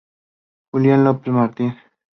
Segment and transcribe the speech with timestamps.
[0.71, 1.77] Julián López Martín.